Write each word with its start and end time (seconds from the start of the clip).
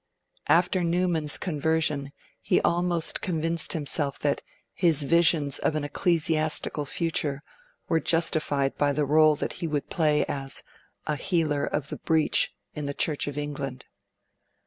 After 0.47 0.83
Newman's 0.83 1.37
conversion, 1.37 2.11
he 2.41 2.59
almost 2.61 3.21
convinced 3.21 3.73
himself 3.73 4.17
that 4.17 4.41
his 4.73 5.03
'visions 5.03 5.59
of 5.59 5.75
an 5.75 5.83
ecclesiastical 5.83 6.85
future' 6.85 7.43
were 7.87 7.99
justified 7.99 8.75
by 8.79 8.93
the 8.93 9.05
role 9.05 9.35
that 9.35 9.53
he 9.61 9.67
would 9.67 9.91
play 9.91 10.25
as 10.25 10.63
a 11.05 11.15
'healer 11.15 11.65
of 11.65 11.89
the 11.89 11.97
breach 11.97 12.51
in 12.73 12.87
the 12.87 12.95
Church 12.95 13.27
of 13.27 13.37
England'. 13.37 13.85